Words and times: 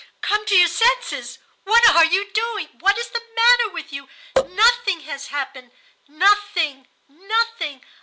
"'Come 0.21 0.43
to 0.47 0.55
your 0.57 0.67
senses! 0.67 1.37
What 1.63 1.87
are 1.91 2.05
you 2.05 2.31
doing? 2.33 2.69
What 2.79 2.97
is 2.97 3.09
the 3.09 3.21
matter 3.35 3.69
with 3.71 3.93
you? 3.93 4.07
Nothing 4.35 5.01
has 5.01 5.27
happened, 5.27 5.69
nothing, 6.09 6.87
nothing! 7.07 7.81